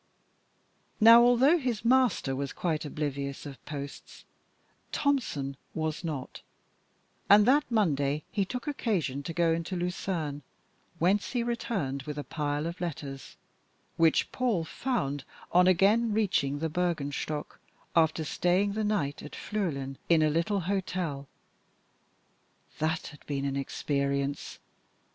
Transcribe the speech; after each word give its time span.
Now, 0.99 1.21
although 1.21 1.59
his 1.59 1.85
master 1.85 2.35
was 2.35 2.53
quite 2.53 2.85
oblivious 2.85 3.45
of 3.45 3.63
posts, 3.65 4.25
Tompson 4.91 5.57
was 5.75 6.03
not, 6.03 6.41
and 7.29 7.45
that 7.45 7.69
Monday 7.69 8.23
he 8.31 8.43
took 8.43 8.65
occasion 8.67 9.21
to 9.21 9.31
go 9.31 9.51
into 9.53 9.75
Lucerne, 9.75 10.41
whence 10.97 11.33
he 11.33 11.43
returned 11.43 12.01
with 12.01 12.17
a 12.17 12.23
pile 12.23 12.65
of 12.65 12.81
letters, 12.81 13.37
which 13.95 14.31
Paul 14.31 14.63
found 14.63 15.23
on 15.51 15.67
again 15.67 16.11
reaching 16.13 16.57
the 16.57 16.67
Bürgenstock, 16.69 17.59
after 17.95 18.23
staying 18.23 18.71
the 18.73 18.83
night 18.83 19.21
at 19.21 19.33
Flüelen 19.33 19.97
in 20.09 20.23
a 20.23 20.31
little 20.31 20.61
hotel. 20.61 21.27
That 22.79 23.05
had 23.13 23.23
been 23.27 23.45
an 23.45 23.55
experience! 23.55 24.57